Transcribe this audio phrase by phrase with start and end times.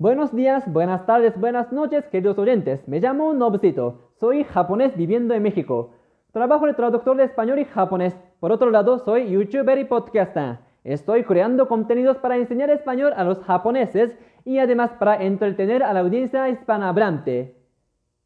[0.00, 2.86] Buenos días, buenas tardes, buenas noches, queridos oyentes.
[2.86, 4.12] Me llamo Nobcito.
[4.20, 5.90] Soy japonés viviendo en México.
[6.30, 8.16] Trabajo de traductor de español y japonés.
[8.38, 10.58] Por otro lado, soy youtuber y podcaster.
[10.84, 15.98] Estoy creando contenidos para enseñar español a los japoneses y además para entretener a la
[15.98, 17.56] audiencia hispanohablante.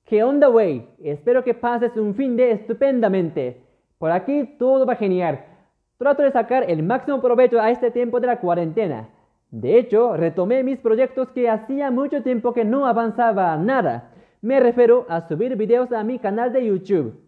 [0.04, 0.90] ¿Qué onda, wey?
[1.02, 3.62] Espero que pases un fin de estupendamente.
[3.96, 5.46] Por aquí todo va genial.
[5.96, 9.08] Trato de sacar el máximo provecho a este tiempo de la cuarentena.
[9.52, 14.10] De hecho, retomé mis proyectos que hacía mucho tiempo que no avanzaba nada.
[14.40, 17.20] Me refiero a subir videos a mi canal de YouTube.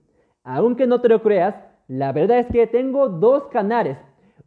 [0.43, 1.55] Aunque no te lo creas,
[1.87, 3.99] la verdad es que tengo dos canales.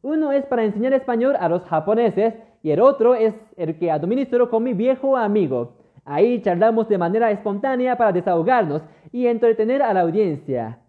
[0.02, 4.50] Uno es para enseñar español a los japoneses y el otro es el que administro
[4.50, 5.73] con mi viejo amigo.
[6.03, 8.81] Ahí charlamos de manera espontánea para desahogarnos
[9.12, 10.80] y entretener a la audiencia.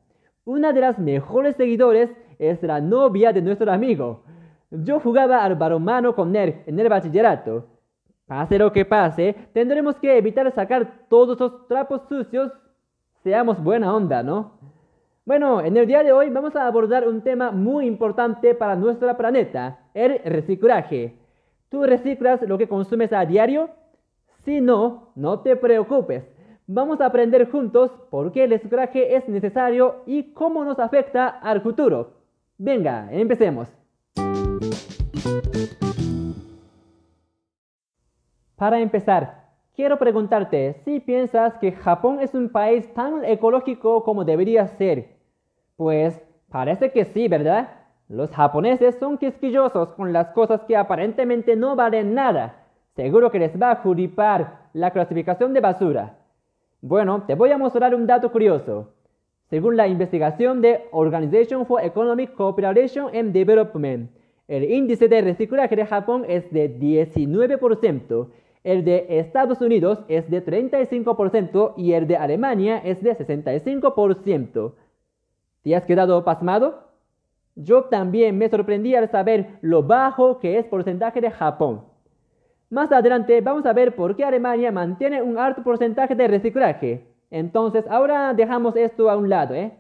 [0.47, 2.09] Una de las mejores seguidores
[2.39, 4.23] es la novia de nuestro amigo.
[4.71, 7.67] Yo jugaba al balonmano con él en el bachillerato.
[8.27, 12.53] Pase lo que pase, tendremos que evitar sacar todos los trapos sucios.
[13.23, 14.59] Seamos buena onda, ¿no?
[15.25, 19.15] Bueno, en el día de hoy vamos a abordar un tema muy importante para nuestro
[19.17, 21.17] planeta, el reciclaje.
[21.71, 23.71] ¿Tú reciclas lo que consumes a diario?
[24.45, 26.25] Si no, no te preocupes.
[26.67, 31.63] Vamos a aprender juntos por qué el reciclaje es necesario y cómo nos afecta al
[31.63, 32.13] futuro.
[32.59, 33.69] Venga, empecemos.
[38.59, 39.45] Para empezar,
[39.77, 45.11] quiero preguntarte si piensas que Japón es un país tan ecológico como debería ser.
[45.77, 47.69] Pues parece que sí, ¿verdad?
[48.09, 52.65] Los japoneses son quisquillosos con las cosas que aparentemente no valen nada.
[52.97, 56.17] Seguro que les va a juripar la clasificación de basura.
[56.81, 58.93] Bueno, te voy a mostrar un dato curioso.
[59.51, 64.11] Según la investigación de Organization for Economic Cooperation and Development,
[64.49, 68.29] el índice de reciclaje de Japón es de 19%,
[68.65, 74.75] el de Estados Unidos es de 35% y el de Alemania es de 65%.
[75.63, 76.89] ¿Te has quedado pasmado?
[77.55, 81.85] Yo también me sorprendí al saber lo bajo que es porcentaje de Japón.
[82.71, 87.07] Más adelante vamos a ver por qué Alemania mantiene un alto porcentaje de reciclaje.
[87.31, 89.73] Entonces, ahora dejamos esto a un lado, ¿eh?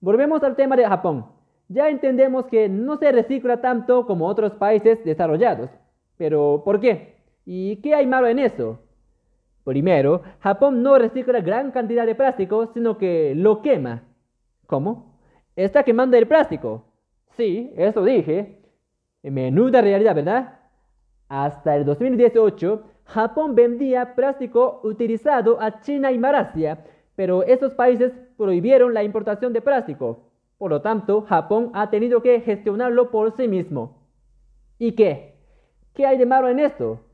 [0.00, 1.36] Volvemos al tema de Japón
[1.68, 5.70] ya entendemos que no se recicla tanto como otros países desarrollados.
[6.16, 7.15] Pero, ¿por qué?
[7.46, 8.80] ¿Y qué hay malo en eso?
[9.64, 14.02] Primero, Japón no recicla gran cantidad de plástico, sino que lo quema.
[14.66, 15.18] ¿Cómo?
[15.54, 16.84] Está quemando el plástico.
[17.36, 18.62] Sí, eso dije.
[19.22, 20.58] Menuda realidad, ¿verdad?
[21.28, 28.92] Hasta el 2018, Japón vendía plástico utilizado a China y Malasia, pero esos países prohibieron
[28.92, 30.30] la importación de plástico.
[30.58, 33.98] Por lo tanto, Japón ha tenido que gestionarlo por sí mismo.
[34.78, 35.34] ¿Y qué?
[35.94, 37.05] ¿Qué hay de malo en esto?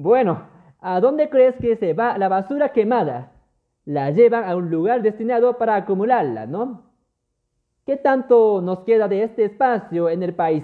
[0.00, 0.44] Bueno,
[0.78, 3.32] ¿a dónde crees que se va la basura quemada?
[3.84, 6.84] La llevan a un lugar destinado para acumularla, ¿no?
[7.84, 10.62] ¿Qué tanto nos queda de este espacio en el país?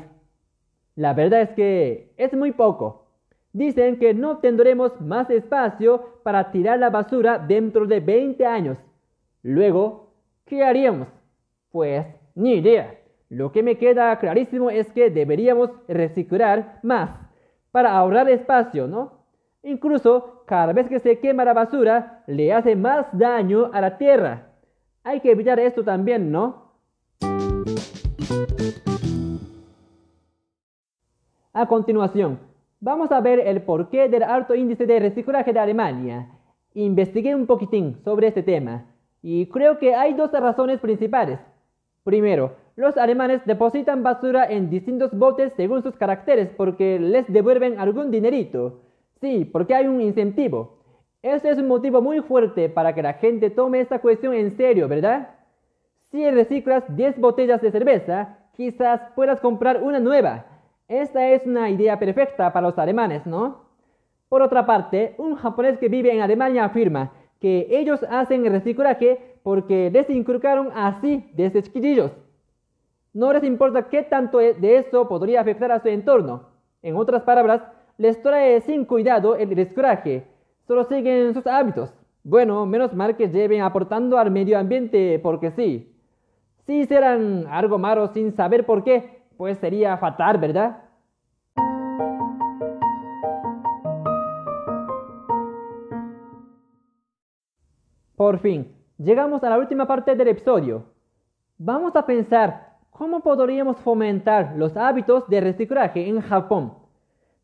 [0.95, 3.09] La verdad es que es muy poco.
[3.53, 8.79] Dicen que no tendremos más espacio para tirar la basura dentro de 20 años.
[9.43, 10.15] Luego,
[10.45, 11.09] ¿qué haríamos?
[11.73, 12.07] Pues
[12.37, 13.01] ni idea.
[13.31, 17.11] Lo que me queda clarísimo es que deberíamos reciclar más
[17.73, 19.14] para ahorrar espacio, ¿no?
[19.65, 24.51] Incluso cada vez que se quema la basura le hace más daño a la tierra.
[25.03, 26.65] Hay que evitar esto también, ¿no?
[31.55, 32.41] A continuación,
[32.79, 36.29] vamos a ver el porqué del alto índice de reciclaje de Alemania.
[36.75, 38.85] Investigué un poquitín sobre este tema
[39.23, 41.39] y creo que hay dos razones principales.
[42.03, 48.11] Primero, los alemanes depositan basura en distintos botes según sus caracteres porque les devuelven algún
[48.11, 48.84] dinerito.
[49.25, 50.81] Sí, porque hay un incentivo.
[51.23, 54.87] Ese es un motivo muy fuerte para que la gente tome esta cuestión en serio,
[54.87, 55.31] ¿verdad?
[56.11, 60.45] Si reciclas 10 botellas de cerveza, quizás puedas comprar una nueva.
[60.89, 63.63] Esta es una idea perfecta para los alemanes, ¿no?
[64.29, 67.11] Por otra parte, un japonés que vive en Alemania afirma
[67.41, 72.11] que ellos hacen reciclaje porque les inculcaron así desde chiquillos.
[73.15, 76.51] No les importa qué tanto de eso podría afectar a su entorno.
[76.83, 77.63] En otras palabras,
[77.97, 80.25] les trae sin cuidado el descoraje.
[80.67, 81.95] Solo siguen sus hábitos.
[82.23, 85.95] Bueno, menos mal que lleven aportando al medio ambiente porque sí.
[86.67, 90.83] Si hicieran algo malo sin saber por qué, pues sería fatal, ¿verdad?
[98.17, 100.85] Por fin, llegamos a la última parte del episodio.
[101.59, 106.84] Vamos a pensar cómo podríamos fomentar los hábitos de reciclaje en Japón.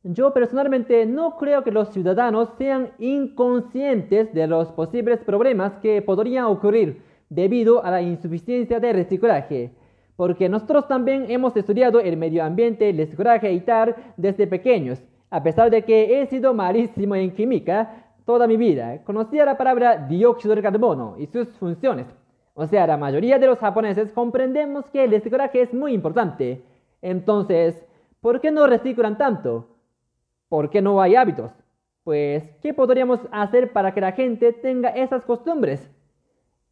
[0.02, 6.47] Yo personalmente no creo que los ciudadanos sean inconscientes de los posibles problemas que podrían
[6.47, 9.73] ocurrir debido a la insuficiencia de reciclaje,
[10.17, 15.43] porque nosotros también hemos estudiado el medio ambiente, el reciclaje y tal desde pequeños, a
[15.43, 19.05] pesar de que he sido malísimo en química toda mi vida.
[19.05, 22.06] Conocía la palabra dióxido de carbono y sus funciones.
[22.55, 26.62] O sea, la mayoría de los japoneses comprendemos que el reciclaje es muy importante.
[27.02, 27.85] Entonces,
[28.23, 29.67] ¿por qué no reciclan tanto?
[30.50, 31.52] ¿Por qué no hay hábitos?
[32.02, 35.88] Pues, ¿qué podríamos hacer para que la gente tenga esas costumbres?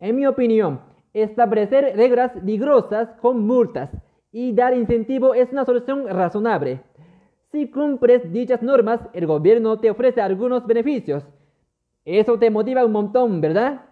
[0.01, 0.81] En mi opinión,
[1.13, 3.89] establecer reglas rigurosas con multas
[4.33, 6.81] y dar incentivo es una solución razonable.
[7.53, 11.25] Si cumples dichas normas, el gobierno te ofrece algunos beneficios.
[12.05, 13.83] Eso te motiva un montón, ¿verdad?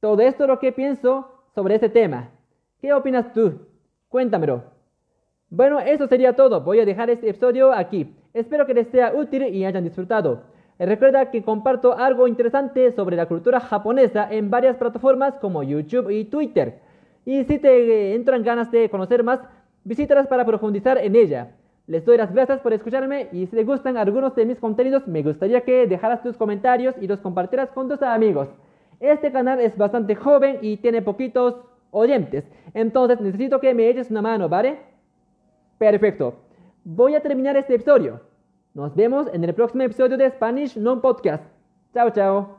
[0.00, 2.30] Todo esto es lo que pienso sobre este tema.
[2.80, 3.60] ¿Qué opinas tú?
[4.08, 4.64] Cuéntamelo.
[5.50, 6.62] Bueno, eso sería todo.
[6.62, 8.12] Voy a dejar este episodio aquí.
[8.34, 10.42] Espero que les sea útil y hayan disfrutado.
[10.78, 16.24] Recuerda que comparto algo interesante sobre la cultura japonesa en varias plataformas como YouTube y
[16.24, 16.78] Twitter.
[17.24, 19.40] Y si te entran ganas de conocer más,
[19.82, 21.56] visítalas para profundizar en ella.
[21.88, 25.22] Les doy las gracias por escucharme y si les gustan algunos de mis contenidos, me
[25.22, 28.48] gustaría que dejaras tus comentarios y los compartieras con tus amigos.
[29.00, 31.56] Este canal es bastante joven y tiene poquitos
[31.90, 34.78] oyentes, entonces necesito que me eches una mano, ¿vale?
[35.78, 36.47] Perfecto
[36.88, 38.20] voy a terminar este episodio.
[38.72, 41.44] Nos vemos en el próximo episodio de Spanish Non Podcast.
[41.92, 42.57] Chao, chao.